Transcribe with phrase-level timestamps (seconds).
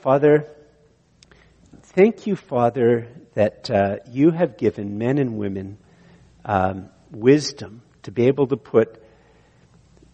[0.00, 0.50] Father,
[1.82, 5.76] thank you, Father, that uh, you have given men and women
[6.42, 9.02] um, wisdom to be able to put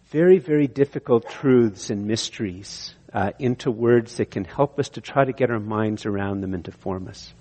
[0.06, 5.24] very, very difficult truths and mysteries uh, into words that can help us to try
[5.24, 7.32] to get our minds around them and to form us.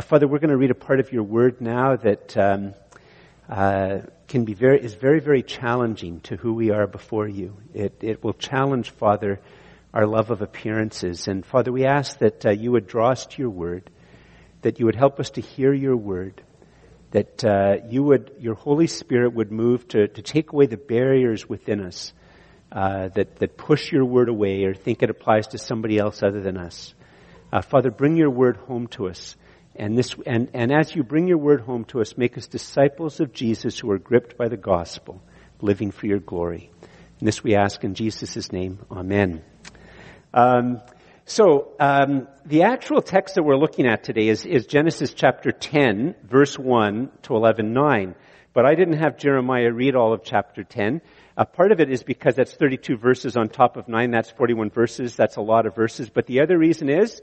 [0.00, 2.72] Father, we're going to read a part of your word now that um,
[3.50, 3.98] uh,
[4.28, 7.54] can be very is very, very challenging to who we are before you.
[7.74, 9.40] It it will challenge, Father,
[9.96, 11.26] our love of appearances.
[11.26, 13.88] And Father, we ask that uh, you would draw us to your word,
[14.60, 16.42] that you would help us to hear your word,
[17.12, 21.48] that uh, you would, your Holy Spirit would move to, to take away the barriers
[21.48, 22.12] within us
[22.70, 26.42] uh, that, that push your word away or think it applies to somebody else other
[26.42, 26.92] than us.
[27.50, 29.34] Uh, Father, bring your word home to us.
[29.76, 33.18] And this, and, and as you bring your word home to us, make us disciples
[33.20, 35.22] of Jesus who are gripped by the gospel,
[35.62, 36.70] living for your glory.
[37.18, 38.80] And this we ask in Jesus' name.
[38.90, 39.42] Amen.
[40.36, 40.82] Um,
[41.24, 46.14] so um, the actual text that we're looking at today is, is Genesis chapter 10,
[46.22, 48.14] verse 1 to 11:9.
[48.52, 51.00] But I didn't have Jeremiah read all of chapter 10.
[51.38, 54.10] A part of it is because that's 32 verses on top of 9.
[54.10, 55.16] That's 41 verses.
[55.16, 56.10] That's a lot of verses.
[56.10, 57.20] But the other reason is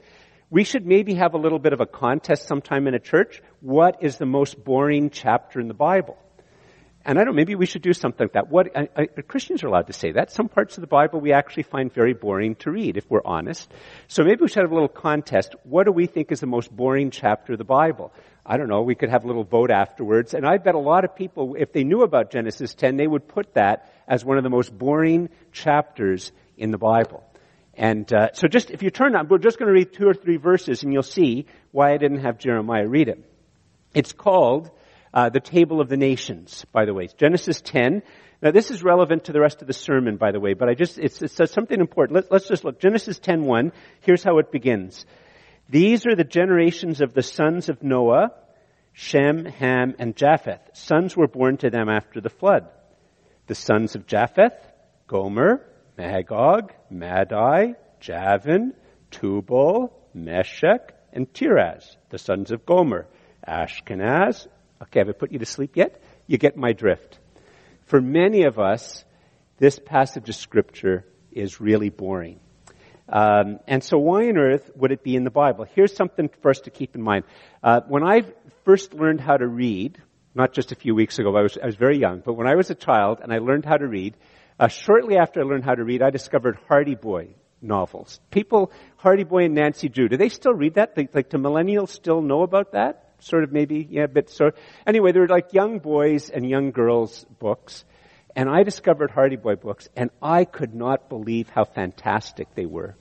[0.50, 3.42] we should maybe have a little bit of a contest sometime in a church.
[3.60, 6.16] What is the most boring chapter in the Bible?
[7.06, 8.50] And I don't maybe we should do something like that.
[8.50, 10.30] What, I, I, Christians are allowed to say that.
[10.30, 13.70] Some parts of the Bible we actually find very boring to read, if we're honest.
[14.08, 15.54] So maybe we should have a little contest.
[15.64, 18.12] What do we think is the most boring chapter of the Bible?
[18.46, 20.32] I don't know, we could have a little vote afterwards.
[20.32, 23.28] And I bet a lot of people, if they knew about Genesis 10, they would
[23.28, 27.22] put that as one of the most boring chapters in the Bible.
[27.74, 30.14] And uh, so just, if you turn on, we're just going to read two or
[30.14, 33.22] three verses and you'll see why I didn't have Jeremiah read it.
[33.94, 34.70] It's called
[35.14, 37.08] uh, the table of the nations, by the way.
[37.16, 38.02] Genesis 10.
[38.42, 40.74] Now this is relevant to the rest of the sermon, by the way, but I
[40.74, 42.26] just, it's, it's something important.
[42.30, 42.80] Let, us just look.
[42.80, 43.70] Genesis 10.1,
[44.00, 45.06] here's how it begins.
[45.70, 48.32] These are the generations of the sons of Noah,
[48.92, 50.60] Shem, Ham, and Japheth.
[50.74, 52.68] Sons were born to them after the flood.
[53.46, 54.58] The sons of Japheth,
[55.06, 55.64] Gomer,
[55.96, 58.74] Magog, Madai, Javan,
[59.10, 63.06] Tubal, Meshech, and Tiras, the sons of Gomer,
[63.46, 64.48] Ashkenaz,
[64.84, 66.02] Okay, have I put you to sleep yet?
[66.26, 67.18] You get my drift.
[67.86, 69.04] For many of us,
[69.58, 72.40] this passage of scripture is really boring.
[73.08, 75.66] Um, and so why on earth would it be in the Bible?
[75.74, 77.24] Here's something for us to keep in mind.
[77.62, 78.22] Uh, when I
[78.64, 80.00] first learned how to read,
[80.34, 82.54] not just a few weeks ago, I was, I was very young, but when I
[82.54, 84.16] was a child and I learned how to read,
[84.58, 88.20] uh, shortly after I learned how to read, I discovered Hardy Boy novels.
[88.30, 90.96] People, Hardy Boy and Nancy Drew, do they still read that?
[90.96, 93.03] Like, like do millennials still know about that?
[93.24, 94.52] Sort of maybe, yeah, but so,
[94.86, 97.84] anyway, they were like young boys and young girls books.
[98.36, 102.96] And I discovered Hardy Boy books and I could not believe how fantastic they were.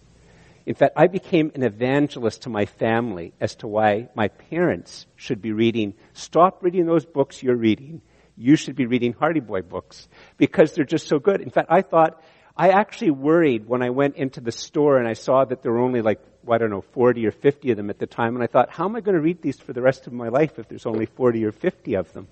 [0.66, 5.42] In fact, I became an evangelist to my family as to why my parents should
[5.42, 8.02] be reading, stop reading those books you're reading.
[8.38, 10.08] You should be reading Hardy Boy books
[10.38, 11.42] because they're just so good.
[11.42, 12.22] In fact, I thought,
[12.56, 15.80] I actually worried when I went into the store and I saw that there were
[15.80, 18.36] only like I don't know, 40 or 50 of them at the time.
[18.36, 20.30] And I thought, how am I going to read these for the rest of my
[20.30, 22.28] life if there's only 40 or 50 of them?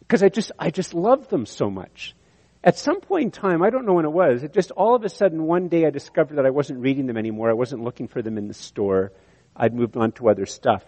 [0.00, 2.14] Because I just, I just love them so much.
[2.62, 5.04] At some point in time, I don't know when it was, it just all of
[5.04, 7.50] a sudden one day I discovered that I wasn't reading them anymore.
[7.50, 9.12] I wasn't looking for them in the store.
[9.54, 10.82] I'd moved on to other stuff.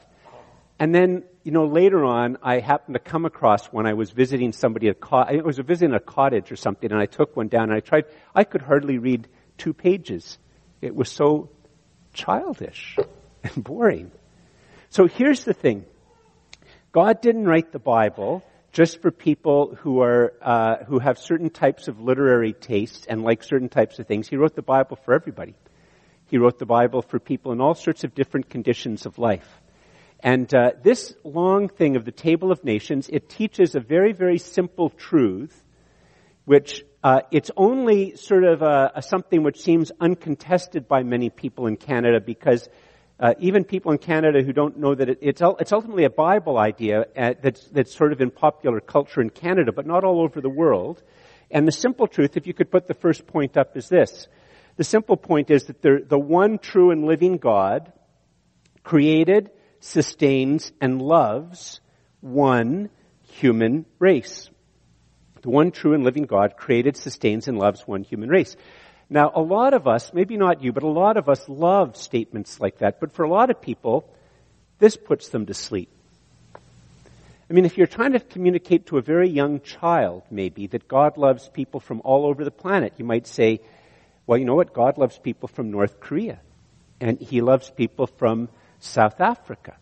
[0.79, 4.53] And then, you know, later on, I happened to come across when I was visiting
[4.53, 7.49] somebody at, co- I was a visiting a cottage or something, and I took one
[7.49, 8.05] down and I tried,
[8.35, 10.39] I could hardly read two pages.
[10.83, 11.51] It was so
[12.17, 12.97] childish
[13.45, 14.11] and boring.
[14.91, 15.85] So here's the thing.
[16.91, 21.89] God didn't write the Bible just for people who are uh, who have certain types
[21.89, 24.29] of literary tastes and like certain types of things.
[24.29, 25.55] He wrote the Bible for everybody.
[26.27, 29.49] He wrote the Bible for people in all sorts of different conditions of life.
[30.21, 34.39] And uh, this long thing of the Table of Nations, it teaches a very, very
[34.39, 35.63] simple truth,
[36.45, 41.69] which uh, it's only sort of a, a, something which seems uncontested by many people
[41.69, 42.69] in Canada because
[43.21, 46.59] uh, even people in Canada who don't know that it, it's, it's ultimately a Bible
[46.59, 50.41] idea uh, that's, that's sort of in popular culture in Canada, but not all over
[50.41, 51.01] the world.
[51.49, 54.27] And the simple truth, if you could put the first point up, is this.
[54.75, 57.93] The simple point is that the one true and living God
[58.83, 61.81] created, sustains, and loves
[62.21, 62.91] one
[63.23, 64.51] human race.
[65.47, 68.57] The one true and living God created, sustains, and loves one human race.
[69.09, 72.59] Now, a lot of us, maybe not you, but a lot of us love statements
[72.59, 72.99] like that.
[72.99, 74.13] But for a lot of people,
[74.81, 75.89] this puts them to sleep.
[77.49, 81.17] I mean, if you're trying to communicate to a very young child, maybe, that God
[81.17, 83.61] loves people from all over the planet, you might say,
[84.27, 84.75] well, you know what?
[84.75, 86.41] God loves people from North Korea.
[87.01, 88.49] And he loves people from
[88.81, 89.77] South Africa.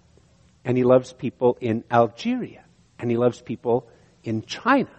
[0.63, 2.65] And he loves people in Algeria.
[2.99, 3.89] And he loves people
[4.25, 4.91] in China.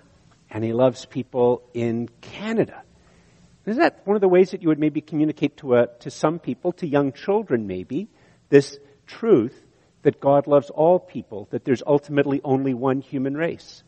[0.50, 2.84] And he loves people in Canada.
[3.66, 6.40] Isn't that one of the ways that you would maybe communicate to, a, to some
[6.40, 8.08] people, to young children maybe,
[8.50, 8.78] this
[9.08, 9.60] truth
[10.04, 13.84] that God loves all people, that there's ultimately only one human race?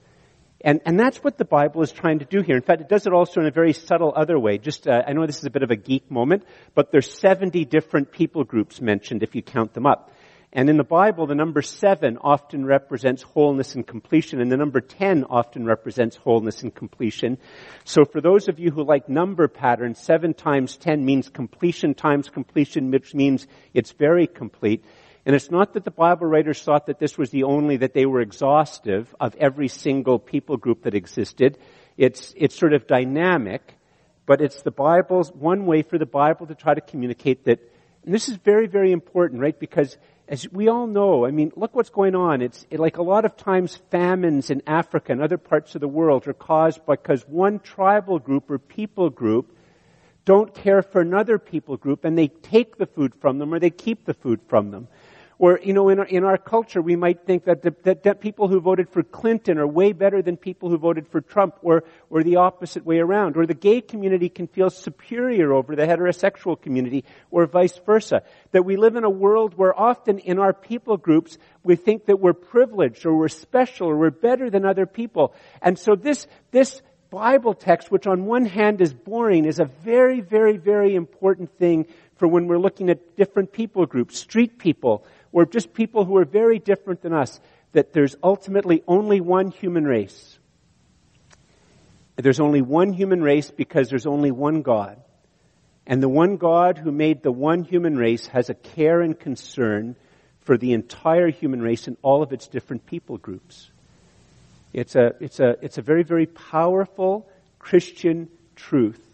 [0.62, 2.56] And, and that's what the Bible is trying to do here.
[2.56, 4.58] In fact, it does it also in a very subtle other way.
[4.58, 6.44] Just, uh, I know this is a bit of a geek moment,
[6.74, 10.12] but there's 70 different people groups mentioned if you count them up.
[10.54, 14.80] And in the Bible, the number seven often represents wholeness and completion, and the number
[14.80, 17.38] ten often represents wholeness and completion.
[17.84, 22.30] So for those of you who like number patterns, seven times ten means completion times
[22.30, 24.86] completion, which means it's very complete.
[25.26, 28.06] And it's not that the Bible writers thought that this was the only, that they
[28.06, 31.58] were exhaustive of every single people group that existed.
[31.98, 33.76] It's, it's sort of dynamic,
[34.26, 37.60] but it's the Bible's, one way for the Bible to try to communicate that,
[38.06, 39.60] and this is very, very important, right?
[39.60, 39.98] Because
[40.28, 42.42] as we all know, I mean, look what's going on.
[42.42, 45.88] It's it, like a lot of times famines in Africa and other parts of the
[45.88, 49.56] world are caused because one tribal group or people group
[50.26, 53.70] don't care for another people group and they take the food from them or they
[53.70, 54.90] keep the food from them.
[55.40, 58.22] Or, you know, in our, in our culture, we might think that, the, that, that
[58.22, 61.84] people who voted for Clinton are way better than people who voted for Trump, or,
[62.10, 63.38] or the opposite way around.
[63.38, 68.24] Or the gay community can feel superior over the heterosexual community, or vice versa.
[68.52, 72.20] That we live in a world where often in our people groups, we think that
[72.20, 75.36] we're privileged, or we're special, or we're better than other people.
[75.62, 80.22] And so this, this Bible text, which on one hand is boring, is a very,
[80.22, 81.86] very, very important thing
[82.18, 85.06] for when we're looking at different people groups, street people,
[85.38, 87.40] or just people who are very different than us,
[87.74, 90.40] that there's ultimately only one human race.
[92.16, 95.00] There's only one human race because there's only one God.
[95.86, 99.96] And the one God who made the one human race has a care and concern
[100.40, 103.70] for the entire human race and all of its different people groups.
[104.74, 107.30] It's a, it's a, it's a very, very powerful
[107.60, 109.08] Christian truth,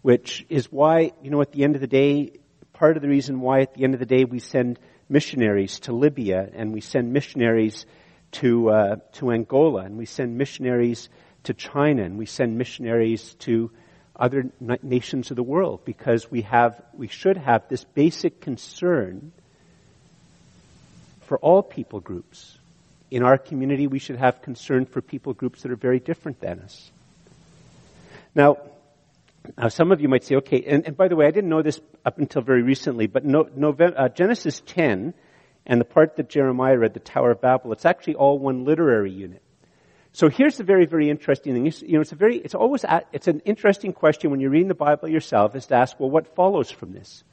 [0.00, 2.32] which is why, you know, at the end of the day,
[2.72, 4.78] part of the reason why at the end of the day we send
[5.08, 7.86] missionaries to Libya, and we send missionaries
[8.32, 11.08] to uh, to Angola, and we send missionaries
[11.44, 13.70] to China, and we send missionaries to
[14.16, 14.50] other
[14.82, 19.32] nations of the world because we have we should have this basic concern
[21.22, 22.58] for all people groups.
[23.10, 26.60] In our community, we should have concern for people groups that are very different than
[26.60, 26.90] us.
[28.34, 28.58] Now,
[29.58, 31.62] now, some of you might say, okay, and, and, by the way, I didn't know
[31.62, 35.12] this up until very recently, but no, uh, Genesis 10
[35.66, 39.12] and the part that Jeremiah read, the Tower of Babel, it's actually all one literary
[39.12, 39.42] unit.
[40.12, 41.72] So here's the very, very interesting thing.
[41.86, 44.74] You know, it's a very, it's always, it's an interesting question when you're reading the
[44.74, 47.24] Bible yourself is to ask, well, what follows from this?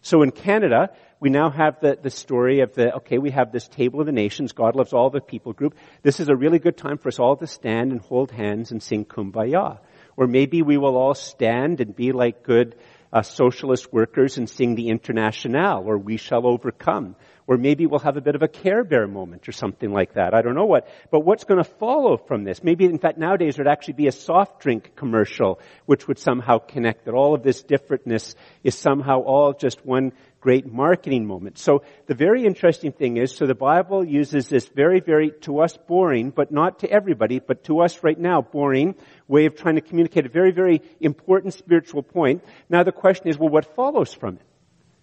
[0.00, 3.68] So in Canada, we now have the, the story of the, okay, we have this
[3.68, 4.52] table of the nations.
[4.52, 5.76] God loves all the people group.
[6.02, 8.82] This is a really good time for us all to stand and hold hands and
[8.82, 9.78] sing kumbaya.
[10.16, 12.76] Or maybe we will all stand and be like good
[13.12, 17.14] uh, socialist workers and sing the Internationale, or We Shall Overcome.
[17.46, 20.32] Or maybe we'll have a bit of a Care Bear moment or something like that.
[20.32, 20.88] I don't know what.
[21.10, 22.62] But what's going to follow from this?
[22.62, 27.04] Maybe, in fact, nowadays there'd actually be a soft drink commercial which would somehow connect
[27.04, 30.12] that all of this differentness is somehow all just one
[30.42, 31.56] great marketing moment.
[31.56, 35.76] So the very interesting thing is, so the Bible uses this very, very, to us
[35.76, 38.96] boring, but not to everybody, but to us right now boring
[39.28, 42.44] way of trying to communicate a very, very important spiritual point.
[42.68, 44.42] Now the question is, well, what follows from it?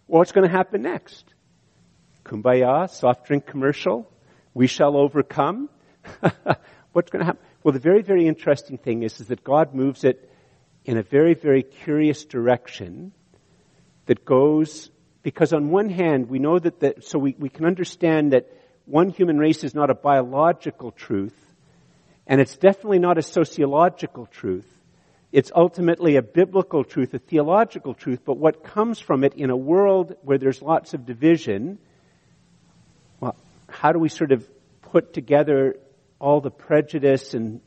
[0.07, 1.23] Well, what's going to happen next?
[2.25, 4.11] Kumbaya, soft drink commercial,
[4.53, 5.69] we shall overcome.
[6.91, 7.41] what's going to happen?
[7.63, 10.29] Well, the very, very interesting thing is, is that God moves it
[10.83, 13.13] in a very, very curious direction
[14.05, 14.91] that goes
[15.23, 18.49] because on one hand, we know that, the, so we, we can understand that
[18.85, 21.35] one human race is not a biological truth,
[22.25, 24.67] and it's definitely not a sociological truth.
[25.31, 29.57] It's ultimately a biblical truth, a theological truth, but what comes from it in a
[29.57, 31.77] world where there's lots of division,
[33.19, 33.35] well,
[33.67, 34.49] how do we sort of
[34.81, 35.75] put together
[36.17, 37.61] all the prejudice and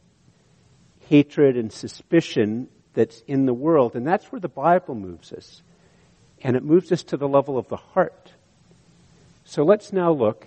[1.08, 3.94] hatred and suspicion that's in the world?
[3.94, 5.62] And that's where the Bible moves us
[6.42, 8.32] and it moves us to the level of the heart.
[9.44, 10.46] So let's now look,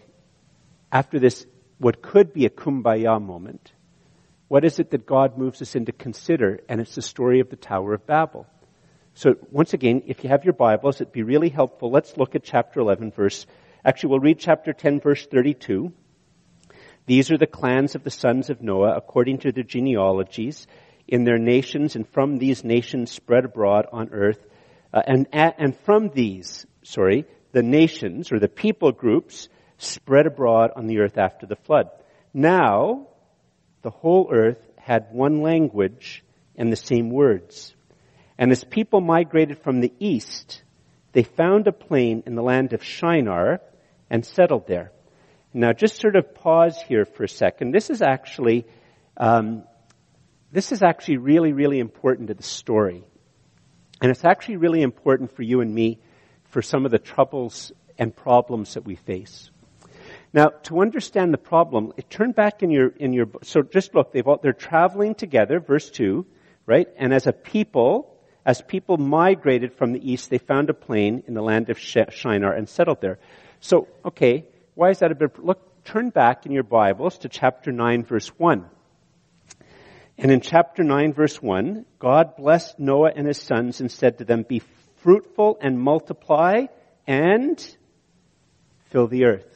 [0.91, 1.45] after this,
[1.77, 3.71] what could be a kumbaya moment,
[4.47, 6.59] what is it that God moves us in to consider?
[6.69, 8.45] And it's the story of the Tower of Babel.
[9.15, 11.89] So once again, if you have your Bibles, it'd be really helpful.
[11.89, 13.45] Let's look at chapter 11 verse,
[13.83, 15.91] actually we'll read chapter 10 verse 32.
[17.07, 20.67] These are the clans of the sons of Noah according to their genealogies
[21.07, 24.45] in their nations and from these nations spread abroad on earth
[24.95, 30.87] uh, and, and from these, sorry, the nations or the people groups spread abroad on
[30.87, 31.89] the earth after the flood.
[32.33, 33.07] Now,
[33.81, 36.23] the whole earth had one language
[36.55, 37.75] and the same words.
[38.37, 40.63] And as people migrated from the east,
[41.11, 43.59] they found a plain in the land of Shinar
[44.09, 44.93] and settled there.
[45.53, 47.73] Now, just sort of pause here for a second.
[47.73, 48.65] This is actually,
[49.17, 49.63] um,
[50.51, 53.03] this is actually really, really important to the story.
[54.01, 55.99] And it's actually really important for you and me
[56.45, 59.49] for some of the troubles and problems that we face.
[60.33, 64.27] Now, to understand the problem, turn back in your, in your, so just look, they've
[64.27, 66.25] all, they're traveling together, verse 2,
[66.65, 66.87] right?
[66.97, 68.13] And as a people,
[68.45, 72.53] as people migrated from the east, they found a plain in the land of Shinar
[72.53, 73.17] and settled there.
[73.61, 77.71] So, okay, why is that a bit, look, turn back in your Bibles to chapter
[77.71, 78.65] 9 verse 1.
[80.17, 84.25] And in chapter 9 verse 1, God blessed Noah and his sons and said to
[84.25, 84.61] them, be
[84.97, 86.65] fruitful and multiply
[87.05, 87.77] and
[88.89, 89.51] fill the earth.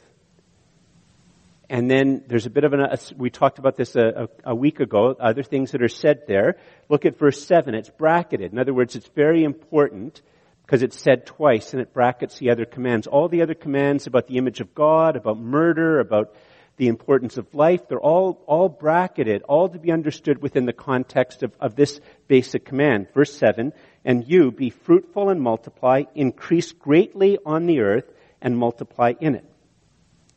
[1.70, 2.80] And then there's a bit of an,
[3.16, 6.56] we talked about this a, a, a, week ago, other things that are said there.
[6.88, 7.74] Look at verse 7.
[7.76, 8.52] It's bracketed.
[8.52, 10.20] In other words, it's very important
[10.66, 13.06] because it's said twice and it brackets the other commands.
[13.06, 16.34] All the other commands about the image of God, about murder, about
[16.80, 21.42] the importance of life, they're all, all bracketed, all to be understood within the context
[21.42, 23.06] of, of this basic command.
[23.12, 28.10] Verse 7, and you be fruitful and multiply, increase greatly on the earth
[28.40, 29.44] and multiply in it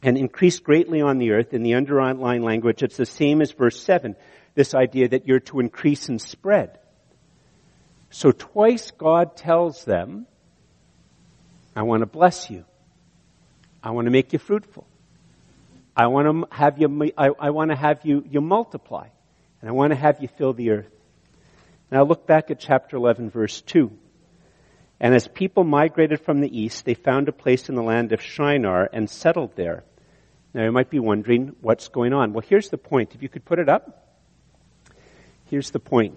[0.02, 1.54] and increase greatly on the earth.
[1.54, 4.18] In the underlying language, it's the same as verse 7.
[4.54, 6.78] This idea that you're to increase and spread.
[8.10, 10.28] So twice God tells them,
[11.74, 12.66] I want to bless you.
[13.82, 14.86] I want to make you fruitful.
[15.96, 19.08] I want to have you, I, I want to have you, you multiply.
[19.62, 20.90] And I want to have you fill the earth.
[21.92, 23.92] Now look back at chapter 11 verse 2.
[25.00, 28.22] And as people migrated from the east, they found a place in the land of
[28.22, 29.84] Shinar and settled there.
[30.54, 32.34] Now you might be wondering what's going on.
[32.34, 33.16] Well, here's the point.
[33.16, 34.08] If you could put it up.
[35.46, 36.16] Here's the point.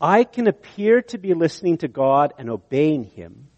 [0.00, 3.48] I can appear to be listening to God and obeying Him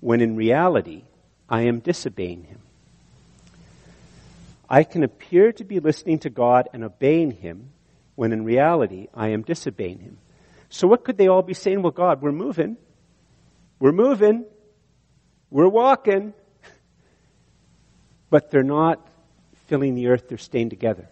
[0.00, 1.04] when in reality
[1.48, 2.60] I am disobeying Him.
[4.72, 7.70] I can appear to be listening to God and obeying Him
[8.16, 10.18] when in reality I am disobeying Him.
[10.68, 11.82] So what could they all be saying?
[11.82, 12.76] Well, God, we're moving.
[13.78, 14.46] We're moving.
[15.50, 16.32] We're walking
[18.32, 19.06] but they're not
[19.66, 21.06] filling the earth, they're staying together.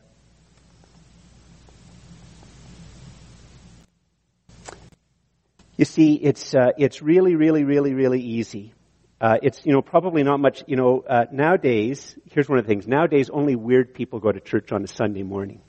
[5.77, 8.73] You see, it's, uh, it's really, really, really, really easy.
[9.21, 12.69] Uh, it's, you know, probably not much, you know, uh, nowadays, here's one of the
[12.69, 12.89] things.
[12.89, 15.61] Nowadays, only weird people go to church on a Sunday morning.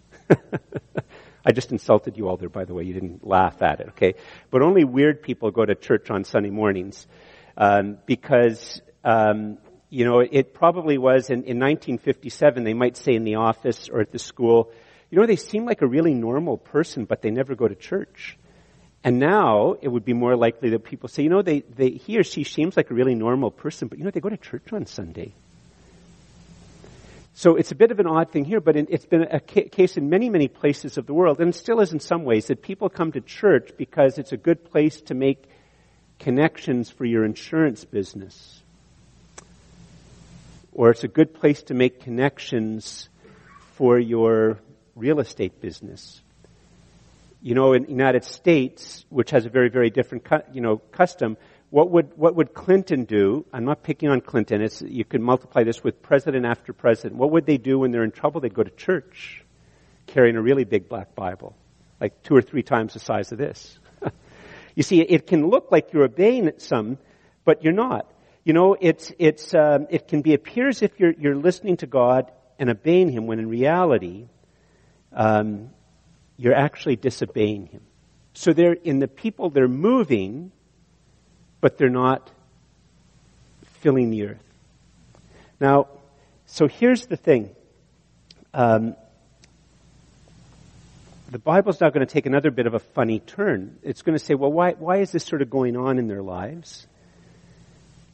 [1.45, 2.83] I just insulted you all there, by the way.
[2.83, 4.13] You didn't laugh at it, okay?
[4.51, 7.05] But only weird people go to church on Sunday mornings.
[7.57, 9.57] Um, because, um,
[9.89, 13.99] you know, it probably was in, in 1957, they might say in the office or
[13.99, 14.71] at the school,
[15.09, 18.37] you know, they seem like a really normal person, but they never go to church.
[19.03, 22.19] And now it would be more likely that people say, you know, they, they, he
[22.19, 24.71] or she seems like a really normal person, but you know, they go to church
[24.71, 25.33] on Sunday.
[27.33, 29.97] So it's a bit of an odd thing here, but it's been a ca- case
[29.97, 32.61] in many, many places of the world, and it still is in some ways, that
[32.61, 35.49] people come to church because it's a good place to make
[36.19, 38.61] connections for your insurance business
[40.71, 43.09] or it's a good place to make connections
[43.75, 44.59] for your
[44.95, 46.21] real estate business.
[47.41, 51.37] You know, in the United States, which has a very, very different, you know, custom,
[51.69, 53.45] what would, what would Clinton do?
[53.51, 54.61] I'm not picking on Clinton.
[54.61, 57.15] It's, you could multiply this with president after president.
[57.15, 58.41] What would they do when they're in trouble?
[58.41, 59.43] They'd go to church
[60.07, 61.55] carrying a really big black Bible,
[61.99, 63.79] like two or three times the size of this.
[64.75, 66.97] you see, it can look like you're obeying some,
[67.45, 68.11] but you're not
[68.43, 71.87] you know, it's, it's, um, it can be appear as if you're, you're listening to
[71.87, 74.27] God and obeying Him when in reality,
[75.13, 75.69] um,
[76.41, 77.81] you're actually disobeying Him.
[78.33, 80.51] So they're, in the people, they're moving,
[81.59, 82.31] but they're not
[83.81, 84.43] filling the earth.
[85.59, 85.87] Now,
[86.47, 87.51] so here's the thing.
[88.55, 88.95] Um,
[91.29, 93.77] the Bible's now going to take another bit of a funny turn.
[93.83, 96.23] It's going to say, well, why, why is this sort of going on in their
[96.23, 96.87] lives?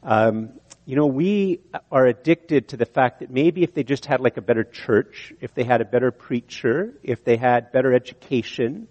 [0.03, 0.49] Um,
[0.87, 1.59] you know, we
[1.91, 5.33] are addicted to the fact that maybe if they just had like a better church,
[5.41, 8.87] if they had a better preacher, if they had better education,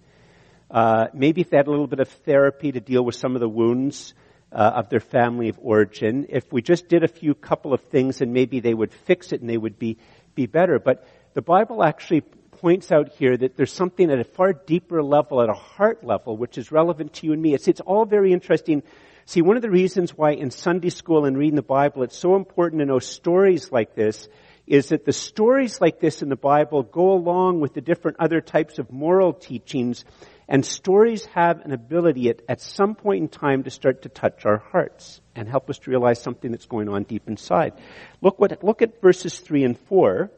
[0.69, 3.41] uh, maybe if they had a little bit of therapy to deal with some of
[3.41, 4.13] the wounds
[4.51, 8.21] uh, of their family of origin, if we just did a few couple of things
[8.21, 9.97] and maybe they would fix it and they would be,
[10.35, 10.77] be better.
[10.77, 15.41] But the Bible actually points out here that there's something at a far deeper level,
[15.41, 17.55] at a heart level, which is relevant to you and me.
[17.55, 18.83] It's, it's all very interesting
[19.29, 22.37] See, one of the reasons why in Sunday school and reading the Bible it's so
[22.37, 24.29] important to know stories like this
[24.65, 28.39] is that the stories like this in the Bible go along with the different other
[28.39, 30.05] types of moral teachings
[30.47, 34.45] and stories have an ability at, at some point in time to start to touch
[34.45, 37.73] our hearts and help us to realize something that's going on deep inside.
[38.21, 40.31] Look what, look at verses three and four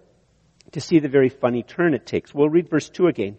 [0.72, 2.34] to see the very funny turn it takes.
[2.34, 3.38] We'll read verse two again.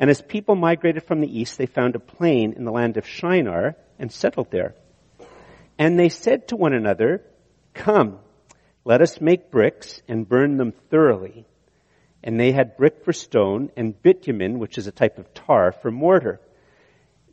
[0.00, 3.06] And as people migrated from the east, they found a plain in the land of
[3.06, 4.74] Shinar and settled there.
[5.78, 7.22] And they said to one another,
[7.74, 8.18] come,
[8.82, 11.44] let us make bricks and burn them thoroughly.
[12.24, 15.90] And they had brick for stone and bitumen, which is a type of tar, for
[15.90, 16.40] mortar.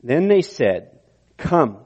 [0.03, 0.99] Then they said,
[1.37, 1.77] Come,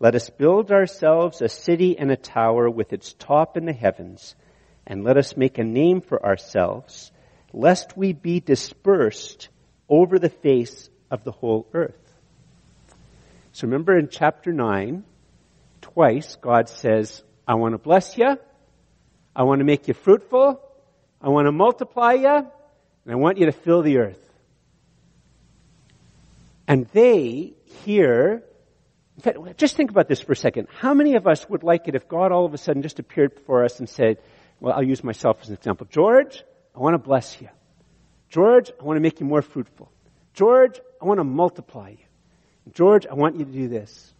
[0.00, 4.34] let us build ourselves a city and a tower with its top in the heavens,
[4.84, 7.12] and let us make a name for ourselves,
[7.52, 9.48] lest we be dispersed
[9.88, 11.98] over the face of the whole earth.
[13.52, 15.04] So remember in chapter 9,
[15.80, 18.38] twice God says, I want to bless you,
[19.36, 20.60] I want to make you fruitful,
[21.20, 24.20] I want to multiply you, and I want you to fill the earth.
[26.66, 27.52] And they
[27.84, 28.42] here,
[29.16, 30.68] in fact, just think about this for a second.
[30.78, 33.34] How many of us would like it if God all of a sudden just appeared
[33.34, 34.18] before us and said,
[34.60, 35.86] well, I'll use myself as an example.
[35.90, 36.42] George,
[36.74, 37.48] I want to bless you.
[38.34, 39.88] George, I want to make you more fruitful.
[40.32, 42.72] George, I want to multiply you.
[42.72, 44.12] George, I want you to do this.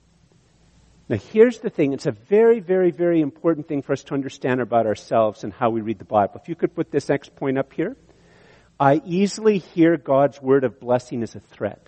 [1.09, 1.93] Now here's the thing.
[1.93, 5.71] It's a very, very, very important thing for us to understand about ourselves and how
[5.71, 6.41] we read the Bible.
[6.41, 7.97] If you could put this next point up here.
[8.79, 11.85] I easily hear God's word of blessing as a threat.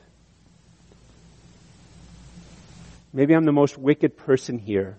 [3.13, 4.99] Maybe I'm the most wicked person here,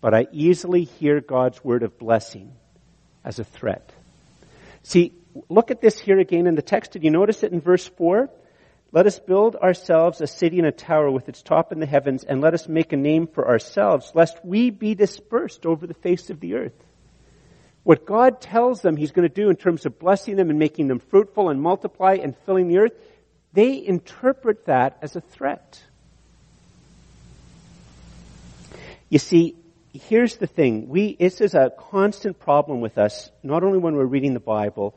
[0.00, 2.52] but I easily hear God's word of blessing
[3.24, 3.92] as a threat.
[4.82, 5.12] See,
[5.48, 6.92] look at this here again in the text.
[6.92, 8.30] Did you notice it in verse 4?
[8.92, 12.22] Let us build ourselves a city and a tower with its top in the heavens,
[12.22, 16.30] and let us make a name for ourselves, lest we be dispersed over the face
[16.30, 16.84] of the earth.
[17.82, 20.86] What God tells them He's going to do in terms of blessing them and making
[20.86, 22.92] them fruitful and multiply and filling the earth,
[23.52, 25.82] they interpret that as a threat.
[29.08, 29.56] You see,
[29.92, 30.88] here's the thing.
[30.88, 34.94] We, this is a constant problem with us, not only when we're reading the Bible,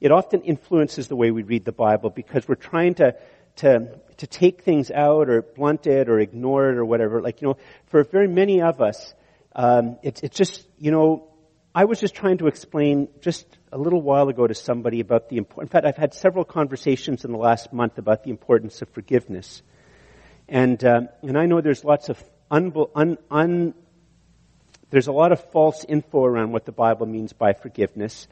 [0.00, 3.14] it often influences the way we read the Bible because we're trying to
[3.58, 7.20] to, to take things out or blunt it or ignore it or whatever.
[7.20, 7.56] Like, you know,
[7.86, 9.14] for very many of us,
[9.54, 11.28] um, it's, just, you know,
[11.74, 15.36] I was just trying to explain just a little while ago to somebody about the
[15.36, 15.68] importance.
[15.68, 19.62] In fact, I've had several conversations in the last month about the importance of forgiveness.
[20.48, 22.72] And, um, and I know there's lots of un,
[23.30, 23.74] un,
[24.90, 28.28] there's a lot of false info around what the Bible means by forgiveness.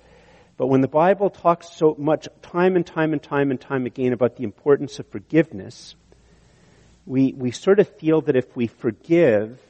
[0.56, 4.12] But when the Bible talks so much, time and time and time and time again,
[4.12, 5.94] about the importance of forgiveness,
[7.04, 9.60] we, we sort of feel that if we forgive,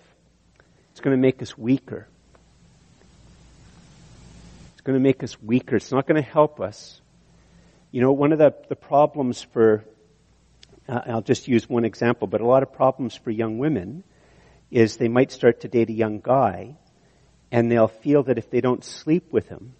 [0.92, 2.06] it's going to make us weaker.
[4.72, 5.76] It's going to make us weaker.
[5.76, 7.00] It's not going to help us.
[7.90, 9.84] You know, one of the, the problems for,
[10.88, 14.04] uh, I'll just use one example, but a lot of problems for young women
[14.70, 16.76] is they might start to date a young guy
[17.50, 19.74] and they'll feel that if they don't sleep with him,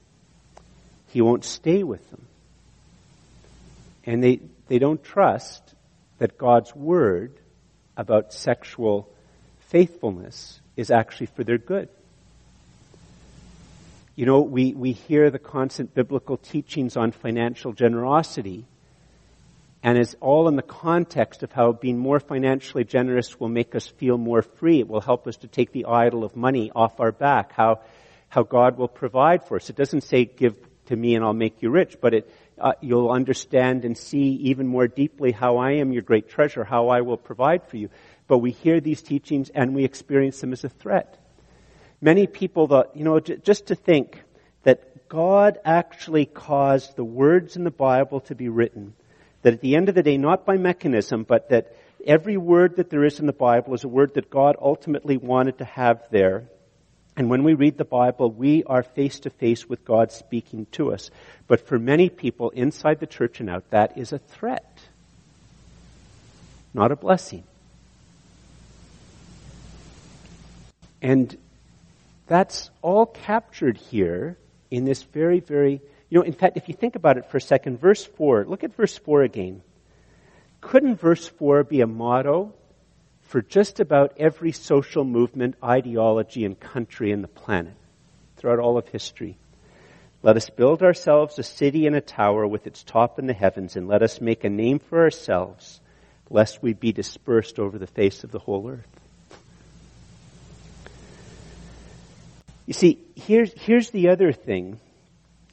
[1.08, 2.26] he won't stay with them.
[4.04, 5.62] And they, they don't trust
[6.18, 7.32] that God's word
[7.96, 9.08] about sexual
[9.68, 11.88] faithfulness is actually for their good.
[14.14, 18.64] You know, we, we hear the constant biblical teachings on financial generosity,
[19.82, 23.86] and it's all in the context of how being more financially generous will make us
[23.86, 24.80] feel more free.
[24.80, 27.80] It will help us to take the idol of money off our back, how,
[28.28, 29.68] how God will provide for us.
[29.68, 30.56] It doesn't say give
[30.86, 34.66] to me and I'll make you rich, but it, uh, you'll understand and see even
[34.66, 37.90] more deeply how I am your great treasure, how I will provide for you.
[38.28, 41.18] But we hear these teachings and we experience them as a threat.
[42.00, 44.22] Many people, thought, you know, j- just to think
[44.64, 48.94] that God actually caused the words in the Bible to be written,
[49.42, 52.90] that at the end of the day, not by mechanism, but that every word that
[52.90, 56.48] there is in the Bible is a word that God ultimately wanted to have there
[57.16, 60.92] and when we read the Bible, we are face to face with God speaking to
[60.92, 61.10] us.
[61.46, 64.78] But for many people inside the church and out, that is a threat,
[66.74, 67.42] not a blessing.
[71.00, 71.36] And
[72.26, 74.36] that's all captured here
[74.70, 77.40] in this very, very, you know, in fact, if you think about it for a
[77.40, 79.62] second, verse 4, look at verse 4 again.
[80.60, 82.52] Couldn't verse 4 be a motto
[83.26, 87.74] for just about every social movement, ideology, and country in the planet
[88.36, 89.36] throughout all of history.
[90.22, 93.76] Let us build ourselves a city and a tower with its top in the heavens,
[93.76, 95.80] and let us make a name for ourselves,
[96.30, 98.86] lest we be dispersed over the face of the whole earth.
[102.66, 104.80] You see, here's, here's the other thing.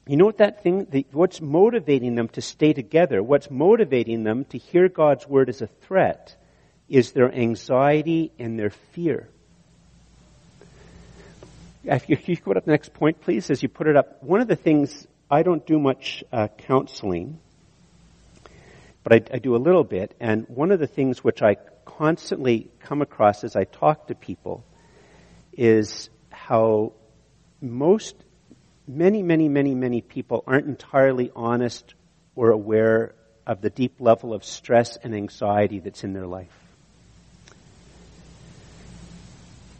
[0.07, 4.45] You know what that thing, the, what's motivating them to stay together, what's motivating them
[4.45, 6.35] to hear God's word as a threat
[6.89, 9.29] is their anxiety and their fear.
[11.83, 14.23] If you, if you go up the next point, please, as you put it up.
[14.23, 17.39] One of the things, I don't do much uh, counseling,
[19.03, 22.69] but I, I do a little bit, and one of the things which I constantly
[22.79, 24.63] come across as I talk to people
[25.51, 26.93] is how
[27.61, 28.15] most,
[28.87, 31.93] many, many, many, many people aren't entirely honest
[32.35, 33.13] or aware
[33.45, 36.62] of the deep level of stress and anxiety that's in their life.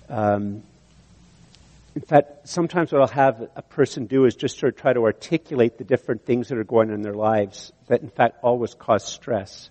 [0.10, 0.64] Um,
[1.96, 5.04] in fact, sometimes what I'll have a person do is just sort of try to
[5.04, 8.74] articulate the different things that are going on in their lives that in fact always
[8.74, 9.70] cause stress.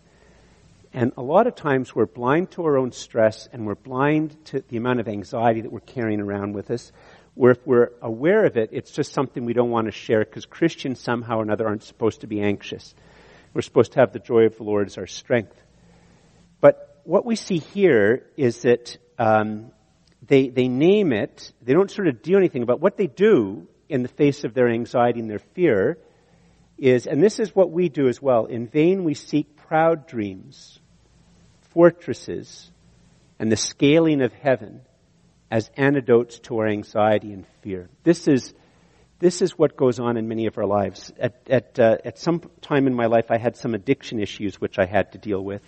[0.95, 4.63] And a lot of times we're blind to our own stress and we're blind to
[4.69, 6.93] the amount of anxiety that we're carrying around with us.
[7.35, 10.45] Where if we're aware of it, it's just something we don't want to share because
[10.45, 12.95] Christians somehow or another aren't supposed to be anxious.
[13.55, 15.61] We're supposed to have the joy of the Lord as our strength.
[16.61, 19.73] But what we see here is that um,
[20.27, 24.03] they, they name it, they don't sort of do anything about what they do in
[24.03, 25.99] the face of their anxiety and their fear
[26.79, 30.81] is, and this is what we do as well, in vain we seek proud dreams
[31.73, 32.71] fortresses
[33.39, 34.83] and the scaling of heaven
[35.51, 37.89] as antidotes to our anxiety and fear.
[38.05, 38.55] This is,
[39.19, 41.13] this is what goes on in many of our lives.
[41.19, 44.79] At, at, uh, at some time in my life, I had some addiction issues which
[44.79, 45.63] I had to deal with.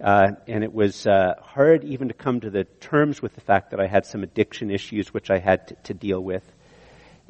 [0.00, 3.70] Uh, and it was uh, hard even to come to the terms with the fact
[3.70, 6.44] that I had some addiction issues which I had to, to deal with.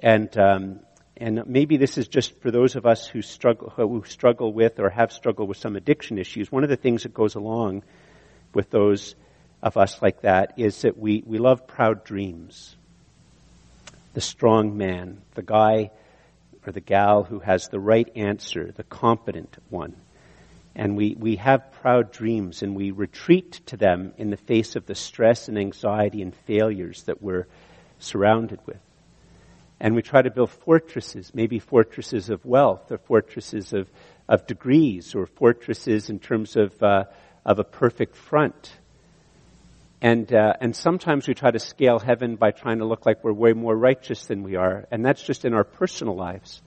[0.00, 0.80] And um,
[1.20, 4.88] and maybe this is just for those of us who struggle, who struggle with or
[4.88, 6.50] have struggled with some addiction issues.
[6.50, 7.82] One of the things that goes along
[8.54, 9.16] with those
[9.60, 12.76] of us like that is that we, we love proud dreams.
[14.14, 15.90] The strong man, the guy
[16.64, 19.96] or the gal who has the right answer, the competent one.
[20.78, 24.86] And we, we have proud dreams and we retreat to them in the face of
[24.86, 27.48] the stress and anxiety and failures that we're
[27.98, 28.78] surrounded with.
[29.80, 33.90] And we try to build fortresses, maybe fortresses of wealth or fortresses of,
[34.28, 37.06] of degrees or fortresses in terms of, uh,
[37.44, 38.70] of a perfect front.
[40.00, 43.32] And, uh, and sometimes we try to scale heaven by trying to look like we're
[43.32, 44.86] way more righteous than we are.
[44.92, 46.62] And that's just in our personal lives.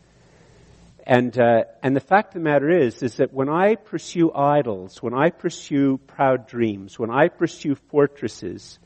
[1.06, 5.02] And, uh, and the fact of the matter is, is that when I pursue idols,
[5.02, 8.78] when I pursue proud dreams, when I pursue fortresses,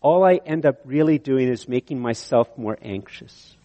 [0.00, 3.56] all I end up really doing is making myself more anxious.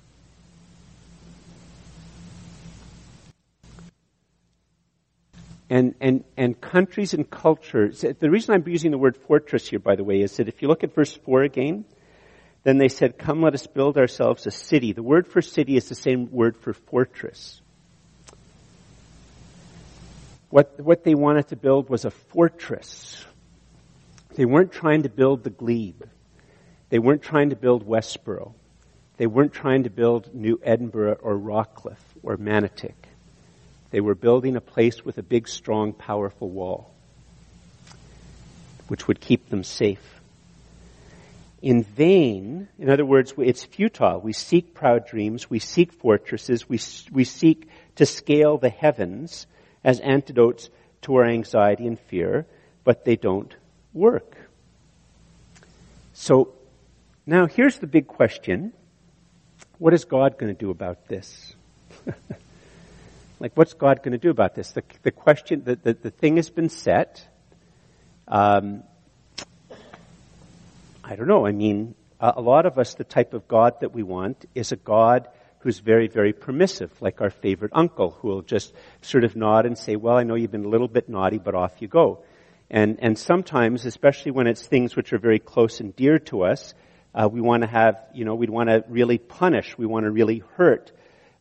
[5.69, 9.97] And, and, and countries and cultures, the reason I'm using the word fortress here, by
[9.97, 11.83] the way, is that if you look at verse 4 again,
[12.67, 14.91] then they said, come let us build ourselves a city.
[14.91, 17.61] The word for city is the same word for fortress.
[20.49, 23.23] What, what they wanted to build was a fortress.
[24.35, 26.03] They weren't trying to build the glebe.
[26.89, 28.53] They weren't trying to build Westboro.
[29.15, 32.95] They weren't trying to build New Edinburgh or Rockcliffe or Manotick.
[33.91, 36.93] They were building a place with a big, strong, powerful wall,
[38.89, 40.16] which would keep them safe.
[41.61, 44.21] In vain, in other words, it's futile.
[44.21, 46.79] We seek proud dreams, we seek fortresses, we,
[47.11, 49.47] we seek to scale the heavens
[49.83, 50.69] as antidotes
[51.03, 52.45] to our anxiety and fear,
[52.83, 53.55] but they don't
[53.93, 54.37] work.
[56.13, 56.53] So
[57.25, 58.71] now, here's the big question.
[59.79, 61.55] What is God going to do about this?
[63.39, 64.71] like, what's God going to do about this?
[64.71, 67.27] The, the question, the, the, the thing has been set.
[68.27, 68.83] Um,
[71.09, 71.45] I don't know.
[71.45, 74.75] I mean, a, lot of us, the type of God that we want is a
[74.75, 79.65] God who's very, very permissive, like our favorite uncle, who will just sort of nod
[79.65, 82.23] and say, well, I know you've been a little bit naughty, but off you go.
[82.69, 86.73] And, and sometimes, especially when it's things which are very close and dear to us,
[87.15, 89.77] uh, we want to have, you know, we want to really punish.
[89.77, 90.91] We want to really hurt.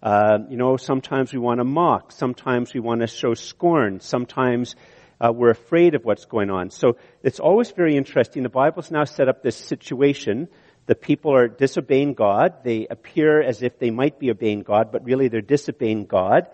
[0.00, 2.12] Uh, you know, sometimes we want to mock.
[2.12, 3.98] Sometimes we want to show scorn.
[3.98, 4.76] Sometimes
[5.20, 6.70] uh, we're afraid of what's going on.
[6.70, 8.42] So it's always very interesting.
[8.42, 10.48] The Bible's now set up this situation.
[10.86, 12.64] The people are disobeying God.
[12.64, 16.46] They appear as if they might be obeying God, but really they're disobeying God.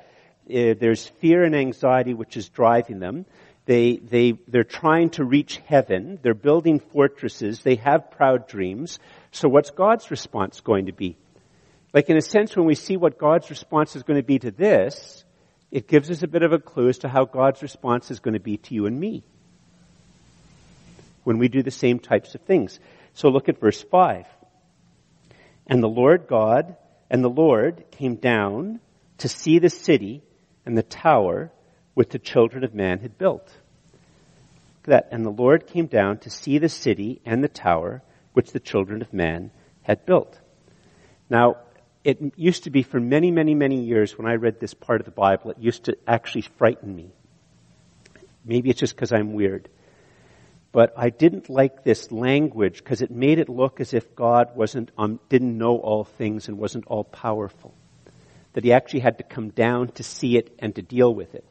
[0.48, 3.26] Uh, there's fear and anxiety which is driving them.
[3.64, 6.18] They, they, they're trying to reach heaven.
[6.20, 7.62] They're building fortresses.
[7.62, 8.98] They have proud dreams.
[9.30, 11.16] So what's God's response going to be?
[11.94, 14.50] Like in a sense, when we see what God's response is going to be to
[14.50, 15.24] this,
[15.72, 18.34] it gives us a bit of a clue as to how God's response is going
[18.34, 19.24] to be to you and me.
[21.24, 22.78] When we do the same types of things.
[23.14, 24.26] So look at verse 5.
[25.66, 26.76] And the Lord God
[27.08, 28.80] and the Lord came down
[29.18, 30.22] to see the city
[30.66, 31.50] and the tower
[31.94, 33.50] which the children of man had built.
[34.84, 38.02] That, and the Lord came down to see the city and the tower
[38.34, 39.50] which the children of man
[39.82, 40.38] had built.
[41.30, 41.56] Now,
[42.04, 45.04] it used to be for many, many, many years when I read this part of
[45.04, 47.12] the Bible, it used to actually frighten me.
[48.44, 49.68] Maybe it's just because I'm weird.
[50.72, 54.90] But I didn't like this language because it made it look as if God wasn't,
[54.98, 57.74] um, didn't know all things and wasn't all powerful.
[58.54, 61.44] That he actually had to come down to see it and to deal with it.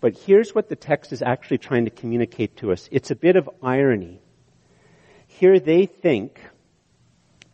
[0.00, 2.88] But here's what the text is actually trying to communicate to us.
[2.92, 4.20] It's a bit of irony.
[5.28, 6.38] Here they think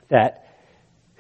[0.08, 0.48] that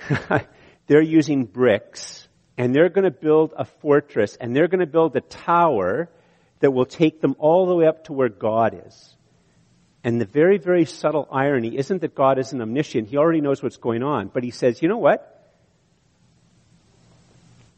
[0.90, 2.26] they're using bricks
[2.58, 6.10] and they're going to build a fortress and they're going to build a tower
[6.58, 9.14] that will take them all the way up to where God is.
[10.02, 13.08] And the very, very subtle irony isn't that God isn't omniscient.
[13.08, 14.32] He already knows what's going on.
[14.34, 15.48] But he says, you know what?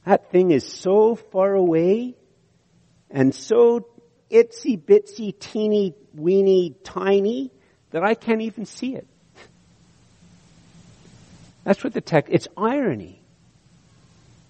[0.06, 2.14] That thing is so far away
[3.10, 3.86] and so
[4.30, 7.50] itsy bitsy, teeny, weeny, tiny
[7.90, 9.06] that I can't even see it.
[11.64, 13.20] That's what the text, it's irony.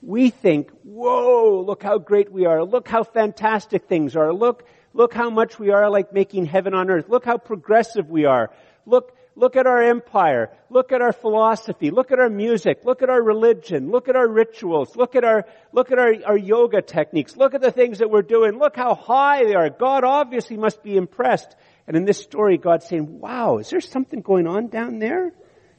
[0.03, 2.65] We think, whoa, look how great we are.
[2.65, 4.33] Look how fantastic things are.
[4.33, 7.09] Look, look how much we are like making heaven on earth.
[7.09, 8.51] Look how progressive we are.
[8.85, 10.51] Look, look at our empire.
[10.71, 11.91] Look at our philosophy.
[11.91, 12.81] Look at our music.
[12.85, 13.93] Look at our religion.
[13.93, 14.97] Look at our rituals.
[14.97, 17.37] Look at our, look at our, our yoga techniques.
[17.37, 18.59] Look at the things that we're doing.
[18.59, 19.71] Look how high they are.
[19.71, 21.55] God obviously must be impressed.
[21.87, 25.33] And in this story, God's saying, wow, is there something going on down there?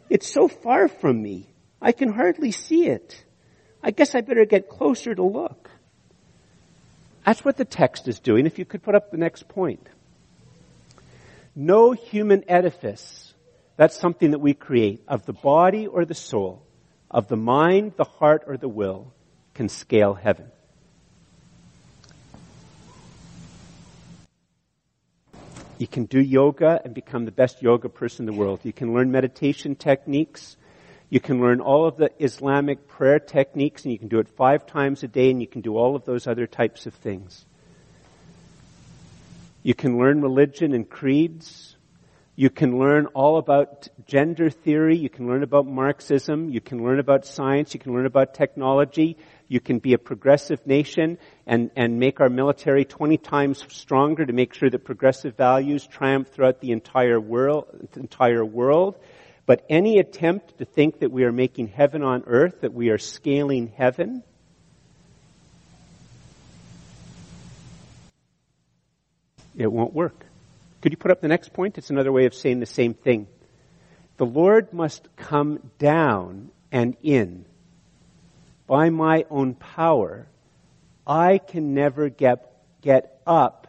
[0.10, 1.50] It's so far from me.
[1.82, 3.24] I can hardly see it.
[3.82, 5.70] I guess I better get closer to look.
[7.26, 8.46] That's what the text is doing.
[8.46, 9.88] If you could put up the next point.
[11.56, 13.34] No human edifice,
[13.78, 16.64] that's something that we create, of the body or the soul,
[17.12, 19.14] of the mind, the heart, or the will,
[19.54, 20.52] can scale heaven.
[25.78, 28.60] You can do yoga and become the best yoga person in the world.
[28.64, 30.56] You can learn meditation techniques.
[31.10, 34.66] You can learn all of the Islamic prayer techniques and you can do it five
[34.66, 37.46] times a day and you can do all of those other types of things.
[39.64, 41.76] You can learn religion and creeds.
[42.36, 44.98] You can learn all about gender theory.
[44.98, 46.50] You can learn about Marxism.
[46.50, 47.74] You can learn about science.
[47.74, 49.18] You can learn about technology.
[49.54, 54.34] You can be a progressive nation and, and make our military 20 times stronger to
[54.34, 58.96] make sure that progressive values triumph throughout the entire world, entire world.
[59.46, 62.98] But any attempt to think that we are making heaven on earth, that we are
[62.98, 64.24] scaling heaven,
[69.56, 70.26] it won't work.
[70.82, 71.78] Could you put up the next point?
[71.78, 73.28] It's another way of saying the same thing.
[74.18, 77.46] The Lord must come down and in.
[78.68, 80.28] By my own power,
[81.06, 83.68] I can never get, get up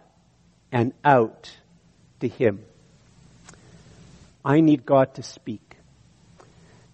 [0.71, 1.51] and out
[2.21, 2.65] to Him.
[4.45, 5.77] I need God to speak.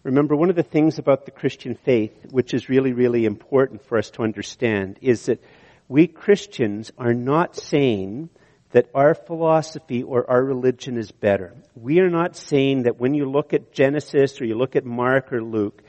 [0.02, 3.98] Remember, one of the things about the Christian faith, which is really, really important for
[3.98, 5.42] us to understand, is that
[5.88, 8.30] we Christians are not saying
[8.70, 11.52] that our philosophy or our religion is better.
[11.74, 15.32] We are not saying that when you look at Genesis or you look at Mark
[15.32, 15.82] or Luke,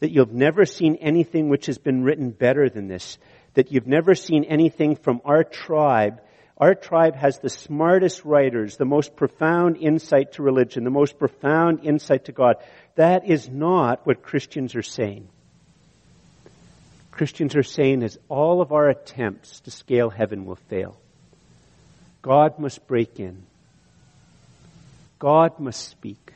[0.00, 3.18] that you've never seen anything which has been written better than this,
[3.54, 6.20] that you've never seen anything from our tribe
[6.58, 11.80] our tribe has the smartest writers, the most profound insight to religion, the most profound
[11.84, 12.56] insight to God.
[12.94, 15.28] That is not what Christians are saying.
[17.10, 20.98] Christians are saying is all of our attempts to scale heaven will fail.
[22.22, 23.42] God must break in.
[25.18, 26.32] God must speak.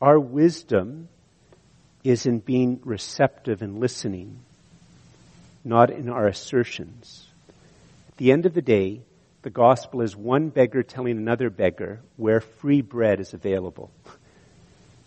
[0.00, 1.08] Our wisdom
[2.10, 4.38] is in being receptive and listening,
[5.64, 7.26] not in our assertions.
[8.08, 9.02] At the end of the day,
[9.42, 13.90] the gospel is one beggar telling another beggar where free bread is available.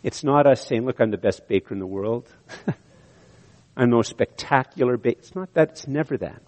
[0.04, 2.28] It's not us saying, look, I'm the best baker in the world.
[3.78, 5.20] I'm the most spectacular baker.
[5.20, 5.70] It's not that.
[5.70, 6.42] It's never that.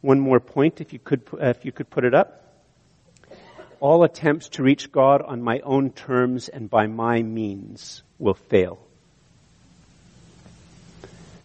[0.00, 2.54] One more point, if you could, uh, if you could put it up.
[3.78, 8.86] All attempts to reach God on my own terms and by my means will fail.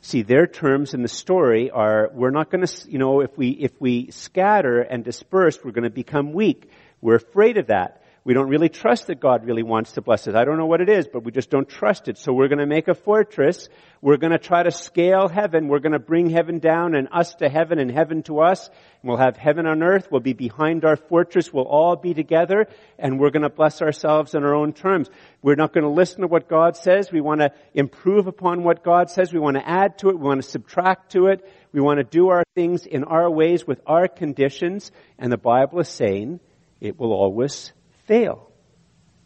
[0.06, 3.72] See, their terms in the story are, we're not gonna, you know, if we, if
[3.82, 6.70] we scatter and disperse, we're gonna become weak.
[7.02, 8.04] We're afraid of that.
[8.26, 10.34] We don't really trust that God really wants to bless us.
[10.34, 12.18] I don't know what it is, but we just don't trust it.
[12.18, 13.70] So we're going to make a fortress.
[14.02, 15.68] We're going to try to scale heaven.
[15.68, 18.68] We're going to bring heaven down and us to heaven and heaven to us.
[18.68, 20.08] And we'll have heaven on earth.
[20.10, 21.54] We'll be behind our fortress.
[21.54, 25.08] We'll all be together and we're going to bless ourselves on our own terms.
[25.44, 27.12] We're not going to listen to what God says.
[27.12, 29.32] We want to improve upon what God says.
[29.32, 30.18] We want to add to it.
[30.18, 31.48] We want to subtract to it.
[31.72, 34.92] We want to do our things in our ways with our conditions.
[35.20, 36.40] And the Bible is saying
[36.82, 37.72] it will always
[38.06, 38.52] fail.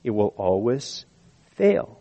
[0.04, 1.06] It will always
[1.56, 2.00] fail.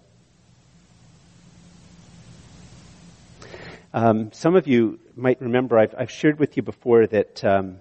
[3.92, 7.78] Um, some of you might remember I've, I've, shared with you before that um,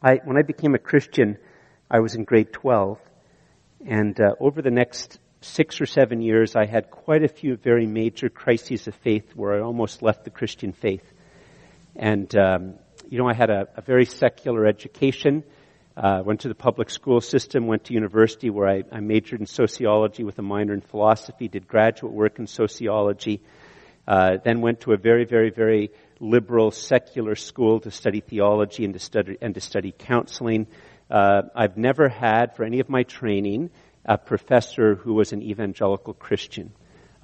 [0.00, 1.36] I, when I became a Christian,
[1.90, 2.98] I was in grade 12,
[3.86, 7.86] and uh, over the next six or seven years, I had quite a few very
[7.86, 11.04] major crises of faith where I almost left the Christian faith.
[11.96, 12.74] And um,
[13.08, 15.44] you know, I had a, a very secular education.
[15.98, 19.46] Uh, went to the public school system, went to university where I, I, majored in
[19.46, 23.42] sociology with a minor in philosophy, did graduate work in sociology,
[24.06, 28.94] uh, then went to a very, very, very liberal secular school to study theology and
[28.94, 30.68] to study, and to study counseling.
[31.10, 33.70] Uh, I've never had, for any of my training,
[34.04, 36.70] a professor who was an evangelical Christian,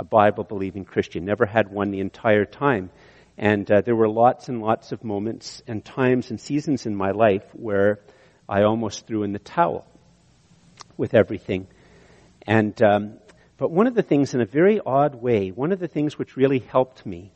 [0.01, 1.25] a Bible believing Christian.
[1.25, 2.91] Never had one the entire time.
[3.39, 7.13] And uh, there were lots and lots of moments and times and seasons in my
[7.13, 8.01] life where
[8.49, 9.87] I almost threw in the towel
[10.97, 11.67] with everything.
[12.47, 13.15] And, um,
[13.57, 16.37] but one of the things in a very odd way, one of the things which
[16.37, 17.33] really helped me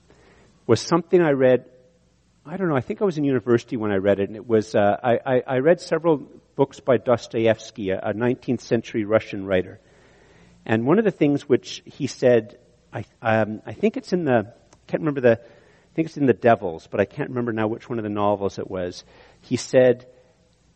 [0.67, 1.65] was something I read,
[2.45, 4.47] I don't know, I think I was in university when I read it, and it
[4.47, 6.19] was, uh, I, I, I, read several
[6.57, 9.81] books by Dostoevsky, a, a 19th century Russian writer.
[10.67, 12.59] And one of the things which he said,
[12.93, 14.53] I, um, I think it's in the,
[14.87, 17.89] can't remember the, I think it's in The Devils, but I can't remember now which
[17.89, 19.05] one of the novels it was.
[19.41, 20.07] He said,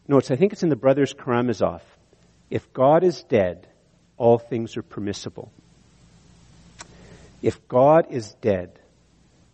[0.09, 1.83] no, it's, I think it's in the Brothers Karamazov.
[2.51, 3.67] If God is dead,
[4.17, 5.53] all things are permissible.
[7.41, 8.79] If God is dead,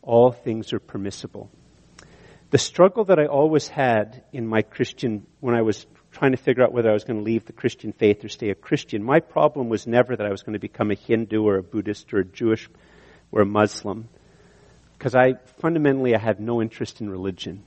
[0.03, 1.51] all things are permissible.
[2.51, 6.65] The struggle that I always had in my Christian, when I was trying to figure
[6.65, 9.21] out whether I was going to leave the Christian faith or stay a Christian, my
[9.21, 12.21] problem was never that I was going to become a Hindu or a Buddhist or
[12.21, 12.69] a Jewish
[13.31, 14.09] or a Muslim.
[14.97, 17.63] Because I fundamentally I have no interest in religion.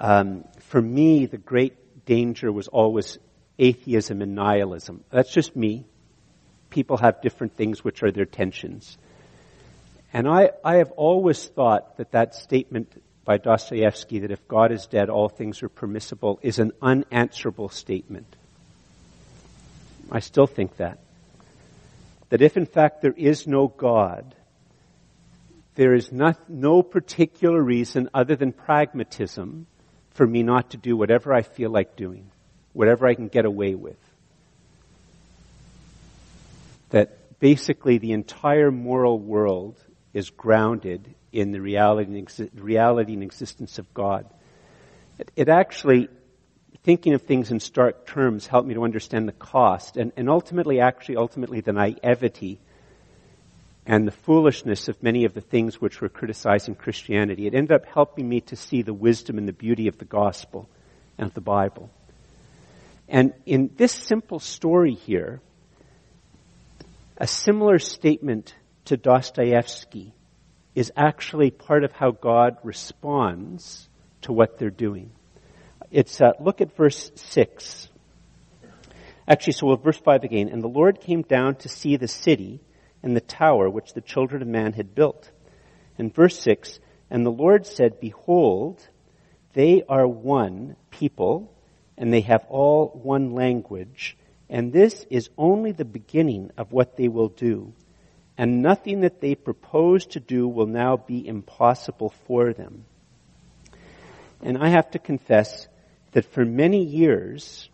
[0.00, 3.16] Um, for me, the great danger was always
[3.60, 5.04] atheism and nihilism.
[5.08, 5.84] That's just me.
[6.68, 8.98] People have different things which are their tensions.
[10.12, 14.88] And I, I have always thought that that statement by Dostoevsky that if God is
[14.88, 18.34] dead, all things are permissible is an unanswerable statement.
[20.10, 20.98] I still think that.
[22.30, 24.34] That if in fact there is no God,
[25.76, 29.68] there is not, no particular reason other than pragmatism
[30.14, 32.30] for me not to do whatever I feel like doing,
[32.72, 33.98] whatever I can get away with.
[36.90, 39.76] That basically the entire moral world
[40.12, 44.26] is grounded in the reality and, exi- reality and existence of God.
[45.18, 46.08] It, it, actually,
[46.84, 50.78] thinking of things in stark terms helped me to understand the cost and, and ultimately,
[50.80, 52.60] actually, ultimately the naivety
[53.86, 57.46] and the foolishness of many of the things which were criticizing Christianity.
[57.46, 60.68] It ended up helping me to see the wisdom and the beauty of the gospel
[61.18, 61.90] and the Bible.
[63.08, 65.40] And in this simple story here,
[67.18, 68.54] a similar statement
[68.86, 70.14] to Dostoevsky
[70.74, 73.88] is actually part of how God responds
[74.22, 75.10] to what they're doing.
[75.90, 77.88] It's, uh, look at verse 6.
[79.28, 80.48] Actually, so we'll verse 5 again.
[80.48, 82.60] And the Lord came down to see the city
[83.04, 85.30] and the tower which the children of man had built.
[85.98, 88.82] In verse 6, and the Lord said, Behold,
[89.52, 91.54] they are one people,
[91.98, 94.16] and they have all one language,
[94.48, 97.74] and this is only the beginning of what they will do.
[98.38, 102.86] And nothing that they propose to do will now be impossible for them.
[104.42, 105.68] And I have to confess
[106.12, 107.68] that for many years,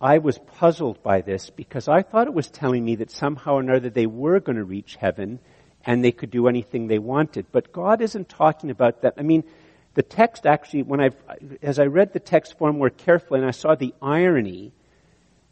[0.00, 3.60] I was puzzled by this because I thought it was telling me that somehow or
[3.60, 5.38] another they were going to reach heaven
[5.84, 7.46] and they could do anything they wanted.
[7.50, 9.14] But God isn't talking about that.
[9.16, 9.44] I mean,
[9.94, 11.10] the text actually, when I,
[11.62, 14.72] as I read the text far more carefully and I saw the irony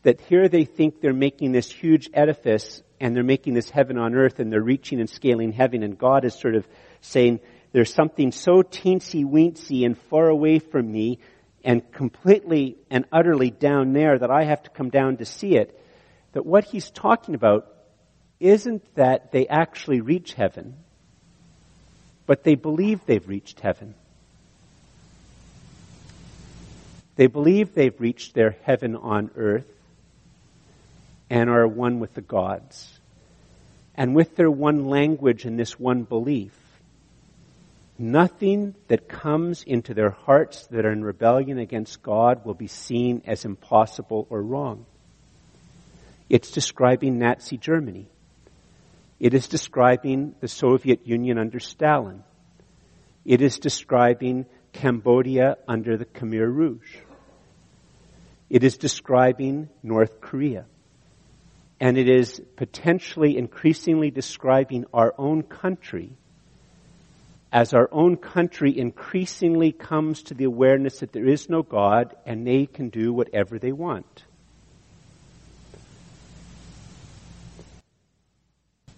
[0.03, 4.14] that here they think they're making this huge edifice and they're making this heaven on
[4.14, 6.68] earth and they're reaching and scaling heaven and God is sort of
[7.01, 7.40] saying,
[7.72, 11.18] there's something so teensy weensy and far away from me
[11.64, 15.80] and completely and utterly down there that I have to come down to see it,
[16.32, 17.66] that what he's talking about
[18.38, 20.76] isn't that they actually reach heaven,
[22.26, 23.94] but they believe they've reached heaven.
[27.16, 29.70] They believe they've reached their heaven on earth
[31.30, 32.98] and are one with the gods.
[33.94, 36.52] And with their one language and this one belief,
[37.99, 43.22] nothing that comes into their hearts that are in rebellion against God will be seen
[43.26, 44.86] as impossible or wrong.
[46.28, 48.09] It's describing Nazi Germany.
[49.20, 52.24] It is describing the Soviet Union under Stalin.
[53.24, 56.97] It is describing Cambodia under the Khmer Rouge.
[58.51, 60.66] It is describing North Korea.
[61.80, 66.16] And it is potentially increasingly describing our own country
[67.55, 72.44] as our own country increasingly comes to the awareness that there is no God and
[72.44, 74.24] they can do whatever they want.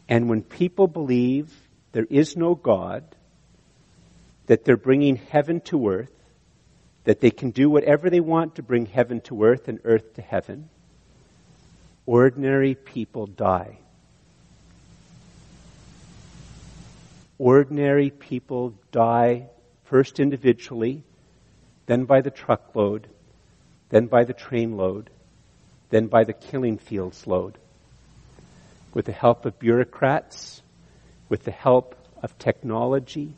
[0.09, 1.53] And when people believe
[1.93, 3.05] there is no God,
[4.47, 6.13] that they're bringing heaven to earth,
[7.05, 10.23] that they can do whatever they want to bring heaven to earth and earth to
[10.23, 10.71] heaven,
[12.07, 13.81] ordinary people die.
[17.39, 19.49] Ordinary people die
[19.85, 21.03] first individually,
[21.87, 23.09] then by the truckload,
[23.91, 25.09] then by the trainload,
[25.91, 27.59] then by the killing fields load.
[28.95, 30.63] With the help of bureaucrats,
[31.29, 33.35] with the help of technology,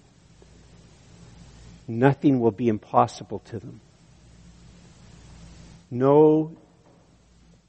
[1.88, 3.80] nothing will be impossible to them.
[5.90, 6.56] No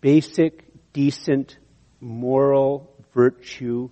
[0.02, 0.64] basic,
[0.94, 1.58] decent,
[2.00, 3.90] moral virtue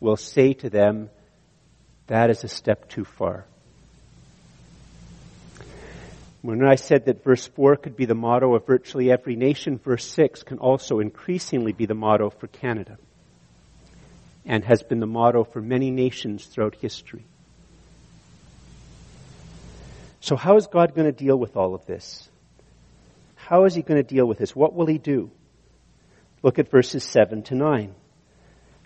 [0.00, 1.08] will say to them,
[2.10, 3.46] that is a step too far.
[6.42, 10.04] When I said that verse 4 could be the motto of virtually every nation, verse
[10.06, 12.98] 6 can also increasingly be the motto for Canada
[14.44, 17.24] and has been the motto for many nations throughout history.
[20.18, 22.28] So how is God going to deal with all of this?
[23.36, 24.56] How is he going to deal with this?
[24.56, 25.30] What will he do?
[26.42, 27.94] Look at verses 7 to 9.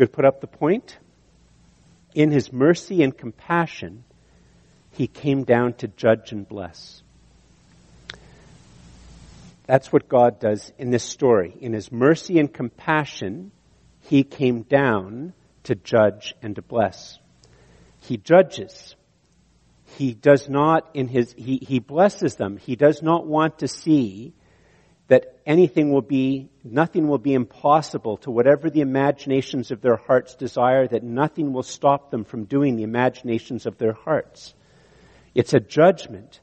[0.00, 0.96] You could put up the point.
[2.14, 4.04] In his mercy and compassion,
[4.92, 7.02] he came down to judge and bless.
[9.66, 11.54] That's what God does in this story.
[11.60, 13.52] In his mercy and compassion,
[14.00, 15.34] he came down
[15.64, 17.18] to judge and to bless.
[18.00, 18.94] He judges
[19.96, 22.56] he does not in his, he, he blesses them.
[22.56, 24.32] He does not want to see
[25.10, 30.36] that anything will be, nothing will be impossible to whatever the imaginations of their hearts
[30.36, 34.54] desire, that nothing will stop them from doing the imaginations of their hearts.
[35.34, 36.38] It's a judgment.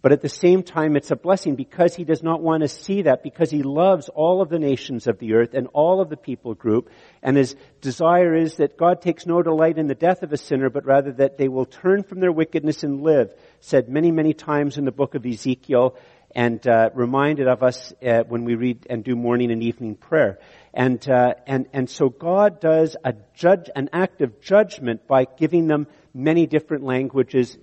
[0.00, 3.02] But at the same time, it's a blessing because he does not want to see
[3.02, 6.16] that because he loves all of the nations of the earth and all of the
[6.16, 6.88] people group.
[7.22, 10.70] And his desire is that God takes no delight in the death of a sinner,
[10.70, 14.78] but rather that they will turn from their wickedness and live, said many, many times
[14.78, 15.96] in the book of Ezekiel
[16.36, 20.38] and uh, reminded of us uh, when we read and do morning and evening prayer.
[20.74, 25.66] And, uh, and, and so God does a judge, an act of judgment by giving
[25.66, 27.56] them many different languages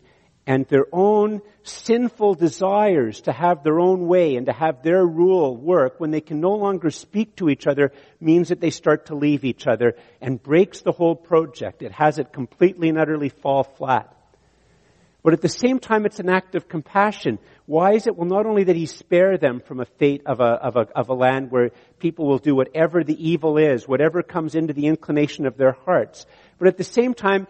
[0.48, 5.56] and their own sinful desires to have their own way and to have their rule
[5.56, 9.16] work when they can no longer speak to each other means that they start to
[9.16, 11.84] leave each other and breaks the whole project.
[11.84, 14.18] It has it completely and utterly fall flat.
[15.24, 17.40] But at the same time, it's an act of compassion.
[17.66, 18.18] Why is it?
[18.18, 21.08] Well, not only that he spare them from a fate of a, of a, of
[21.08, 25.46] a land where people will do whatever the evil is, whatever comes into the inclination
[25.46, 26.26] of their hearts,
[26.60, 27.48] but at the same time,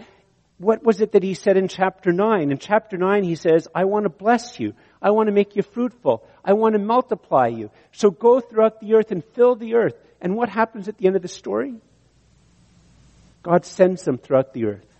[0.59, 2.51] what was it that he said in chapter 9?
[2.51, 4.74] In chapter 9 he says, I want to bless you.
[5.01, 6.24] I want to make you fruitful.
[6.45, 7.71] I want to multiply you.
[7.91, 9.95] So go throughout the earth and fill the earth.
[10.21, 11.74] And what happens at the end of the story?
[13.41, 14.92] God sends them throughout the earth.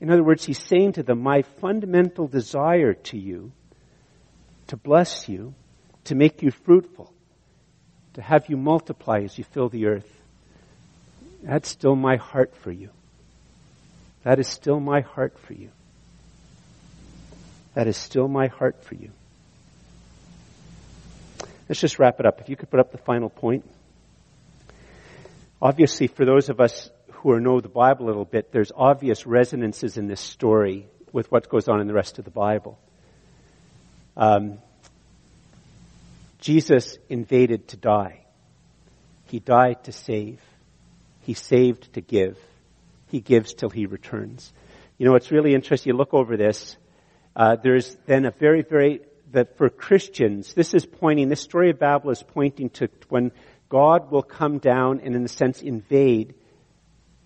[0.00, 3.52] In other words, he's saying to them, my fundamental desire to you,
[4.68, 5.54] to bless you,
[6.04, 7.12] to make you fruitful,
[8.14, 10.08] to have you multiply as you fill the earth,
[11.42, 12.90] that's still my heart for you.
[14.22, 15.70] That is still my heart for you.
[17.74, 19.10] That is still my heart for you.
[21.68, 22.40] Let's just wrap it up.
[22.40, 23.64] If you could put up the final point.
[25.60, 29.96] Obviously, for those of us who know the Bible a little bit, there's obvious resonances
[29.96, 32.78] in this story with what goes on in the rest of the Bible.
[34.16, 34.58] Um,
[36.40, 38.20] Jesus invaded to die.
[39.26, 40.40] He died to save.
[41.22, 42.38] He saved to give.
[43.08, 44.52] He gives till he returns.
[44.96, 45.92] You know, it's really interesting.
[45.92, 46.76] You look over this.
[47.34, 49.00] Uh, there's then a very, very
[49.32, 51.28] that for Christians, this is pointing.
[51.28, 53.32] This story of Babel is pointing to when
[53.68, 56.34] God will come down and, in a sense, invade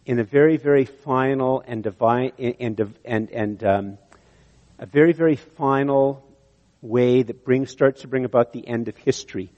[0.04, 3.98] in a very, very final and divine and and and um,
[4.78, 6.26] a very, very final
[6.80, 9.52] way that brings starts to bring about the end of history.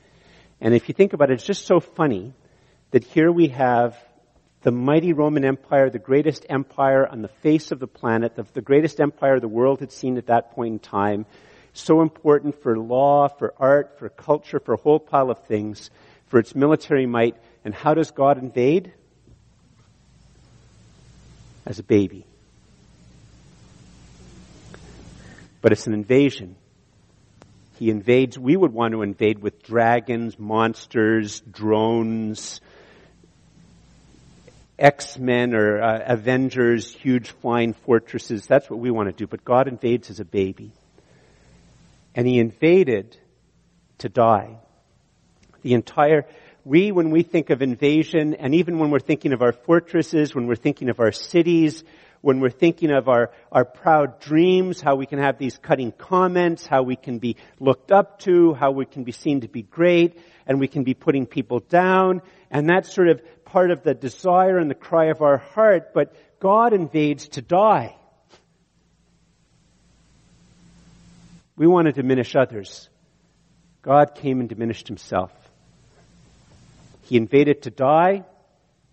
[0.60, 2.34] And if you think about it, it's just so funny
[2.90, 3.96] that here we have
[4.62, 8.62] the mighty Roman Empire, the greatest empire on the face of the planet, the, the
[8.62, 11.26] greatest empire the world had seen at that point in time,
[11.72, 15.90] so important for law, for art, for culture, for a whole pile of things,
[16.26, 17.36] for its military might.
[17.64, 18.92] And how does God invade?
[21.66, 22.26] As a baby.
[25.62, 26.56] But it's an invasion.
[27.78, 32.60] He invades, we would want to invade with dragons, monsters, drones,
[34.78, 38.46] X-Men or uh, Avengers, huge flying fortresses.
[38.46, 39.26] That's what we want to do.
[39.26, 40.72] But God invades as a baby.
[42.14, 43.16] And He invaded
[43.98, 44.58] to die.
[45.62, 46.26] The entire,
[46.64, 50.46] we, when we think of invasion, and even when we're thinking of our fortresses, when
[50.46, 51.84] we're thinking of our cities,
[52.22, 56.66] when we're thinking of our, our proud dreams, how we can have these cutting comments,
[56.66, 60.18] how we can be looked up to, how we can be seen to be great,
[60.46, 64.56] and we can be putting people down, and that's sort of part of the desire
[64.56, 67.94] and the cry of our heart, but God invades to die.
[71.56, 72.88] We want to diminish others.
[73.82, 75.30] God came and diminished himself.
[77.04, 78.24] He invaded to die,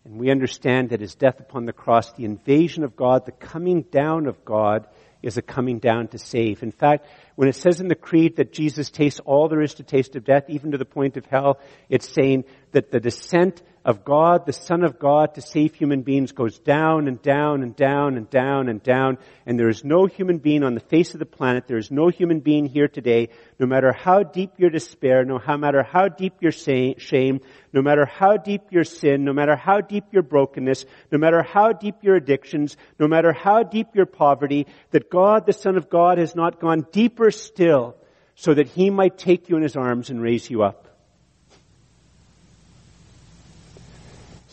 [0.03, 3.83] and we understand that his death upon the cross, the invasion of God, the coming
[3.83, 4.87] down of God,
[5.21, 6.63] is a coming down to save.
[6.63, 9.83] In fact, when it says in the creed that Jesus tastes all there is to
[9.83, 11.59] taste of death, even to the point of hell,
[11.89, 16.31] it's saying that the descent of God, the Son of God, to save human beings
[16.31, 19.17] goes down and down and down and down and down.
[19.45, 22.09] And there is no human being on the face of the planet, there is no
[22.09, 26.51] human being here today, no matter how deep your despair, no matter how deep your
[26.51, 27.39] shame,
[27.73, 31.71] no matter how deep your sin, no matter how deep your brokenness, no matter how
[31.71, 36.19] deep your addictions, no matter how deep your poverty, that God, the Son of God,
[36.19, 37.95] has not gone deeper still
[38.35, 40.90] so that He might take you in His arms and raise you up.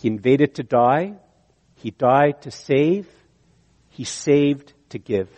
[0.01, 1.15] He invaded to die.
[1.75, 3.09] He died to save.
[3.91, 5.29] He saved to give.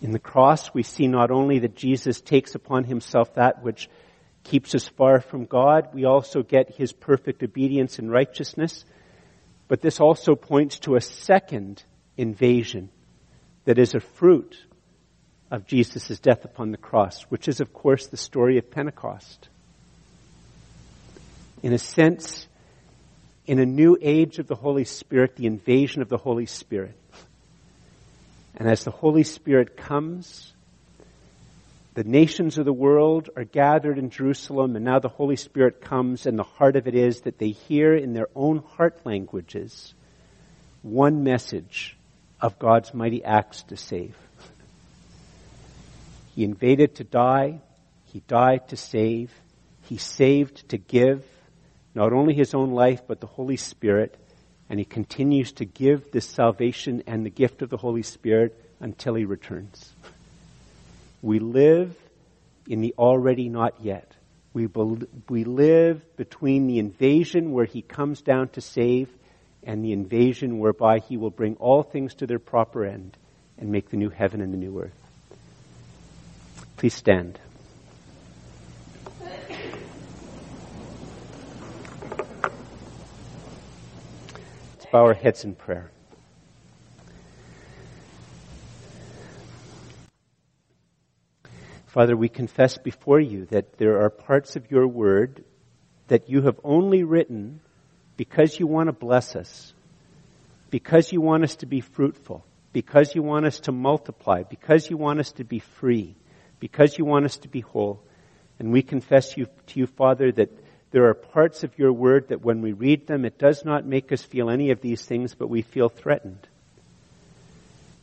[0.00, 3.90] In the cross, we see not only that Jesus takes upon himself that which
[4.42, 8.84] keeps us far from God, we also get his perfect obedience and righteousness.
[9.68, 11.82] But this also points to a second
[12.16, 12.90] invasion
[13.64, 14.56] that is a fruit
[15.50, 19.48] of Jesus' death upon the cross, which is, of course, the story of Pentecost
[21.64, 22.46] in a sense,
[23.46, 26.94] in a new age of the Holy Spirit, the invasion of the Holy Spirit.
[28.54, 30.52] And as the Holy Spirit comes,
[31.94, 36.26] the nations of the world are gathered in Jerusalem, and now the Holy Spirit comes,
[36.26, 39.94] and the heart of it is that they hear in their own heart languages
[40.82, 41.96] one message
[42.42, 44.14] of God's mighty acts to save.
[46.34, 47.62] He invaded to die,
[48.12, 49.32] He died to save,
[49.84, 51.24] He saved to give,
[51.94, 54.18] not only his own life, but the Holy Spirit.
[54.68, 59.14] And he continues to give this salvation and the gift of the Holy Spirit until
[59.14, 59.94] he returns.
[61.22, 61.96] We live
[62.68, 64.10] in the already not yet.
[64.52, 64.66] We,
[65.28, 69.08] we live between the invasion where he comes down to save
[69.62, 73.16] and the invasion whereby he will bring all things to their proper end
[73.58, 74.92] and make the new heaven and the new earth.
[76.76, 77.38] Please stand.
[84.94, 85.90] Bow our heads in prayer.
[91.86, 95.42] Father, we confess before you that there are parts of your word
[96.06, 97.58] that you have only written
[98.16, 99.72] because you want to bless us,
[100.70, 104.96] because you want us to be fruitful, because you want us to multiply, because you
[104.96, 106.14] want us to be free,
[106.60, 108.00] because you want us to be whole.
[108.60, 110.52] And we confess you, to you, Father, that
[110.94, 114.12] there are parts of your word that when we read them, it does not make
[114.12, 116.46] us feel any of these things, but we feel threatened.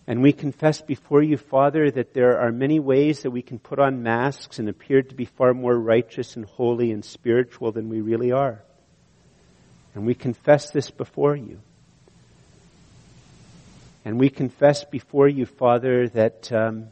[0.07, 3.79] And we confess before you, Father, that there are many ways that we can put
[3.79, 8.01] on masks and appear to be far more righteous and holy and spiritual than we
[8.01, 8.61] really are.
[9.95, 11.61] And we confess this before you.
[14.03, 16.87] And we confess before you, Father, that um,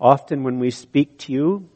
[0.00, 1.68] Often when we speak to you,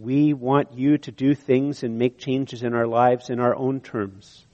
[0.00, 3.80] we want you to do things and make changes in our lives in our own
[3.80, 4.44] terms.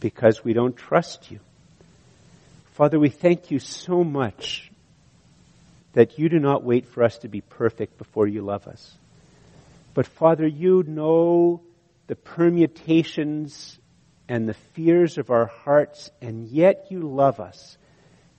[0.00, 1.40] Because we don't trust you.
[2.72, 4.70] Father, we thank you so much
[5.92, 8.96] that you do not wait for us to be perfect before you love us.
[9.94, 11.60] But Father, you know
[12.06, 13.78] the permutations
[14.28, 17.76] and the fears of our hearts, and yet you love us.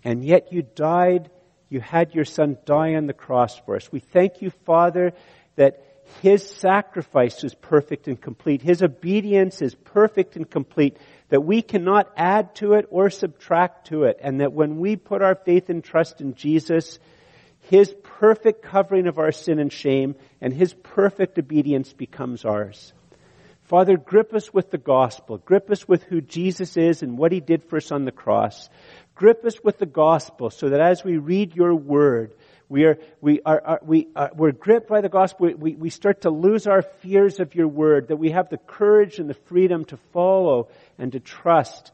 [0.04, 1.30] And yet you died,
[1.74, 3.91] you had your son die on the cross for us.
[3.91, 5.13] We thank you, Father,
[5.55, 5.84] that
[6.21, 8.61] his sacrifice is perfect and complete.
[8.61, 10.97] His obedience is perfect and complete.
[11.30, 14.19] That we cannot add to it or subtract to it.
[14.21, 16.99] And that when we put our faith and trust in Jesus,
[17.69, 22.93] his perfect covering of our sin and shame and His perfect obedience becomes ours.
[23.63, 25.38] Father, grip us with the gospel.
[25.38, 28.69] Grip us with who Jesus is and what He did for us on the cross.
[29.16, 32.34] Grip us with the gospel so that as we read your word,
[32.68, 35.51] we are, we are, are we are, we're gripped by the gospel.
[35.55, 39.20] We, we start to lose our fears of your word, that we have the courage
[39.20, 41.91] and the freedom to follow and to trust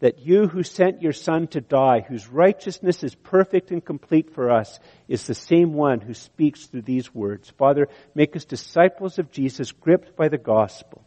[0.00, 4.50] that you who sent your son to die, whose righteousness is perfect and complete for
[4.50, 7.50] us, is the same one who speaks through these words.
[7.58, 11.02] Father, make us disciples of Jesus, gripped by the gospel,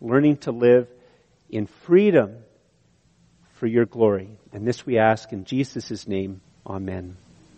[0.00, 0.88] learning to live
[1.48, 2.38] in freedom
[3.64, 4.28] for your glory.
[4.52, 6.42] And this we ask in Jesus' name.
[6.66, 7.16] Amen.